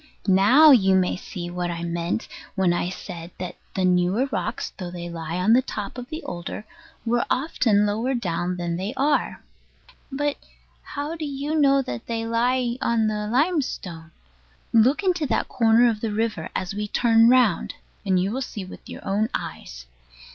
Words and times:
Now 0.25 0.71
you 0.71 0.95
may 0.95 1.15
see 1.15 1.51
what 1.51 1.69
I 1.69 1.83
meant 1.83 2.27
when 2.55 2.73
I 2.73 2.89
said 2.89 3.29
that 3.37 3.55
the 3.75 3.85
newer 3.85 4.25
rocks, 4.31 4.73
though 4.75 4.89
they 4.89 5.11
lie 5.11 5.35
on 5.37 5.53
the 5.53 5.61
top 5.61 5.95
of 5.99 6.09
the 6.09 6.23
older, 6.23 6.65
were 7.05 7.23
often 7.29 7.85
lower 7.85 8.15
down 8.15 8.57
than 8.57 8.77
they 8.77 8.95
are. 8.97 9.43
But 10.11 10.37
how 10.81 11.15
do 11.15 11.23
you 11.25 11.53
know 11.53 11.83
that 11.83 12.07
they 12.07 12.25
lie 12.25 12.77
on 12.81 13.05
the 13.05 13.27
limestone? 13.27 14.09
Look 14.73 15.03
into 15.03 15.27
that 15.27 15.47
corner 15.47 15.87
of 15.87 16.01
the 16.01 16.11
river, 16.11 16.49
as 16.55 16.73
we 16.73 16.87
turn 16.87 17.29
round, 17.29 17.75
and 18.03 18.19
you 18.19 18.31
will 18.31 18.41
see 18.41 18.65
with 18.65 18.89
your 18.89 19.07
own 19.07 19.29
eyes. 19.35 19.85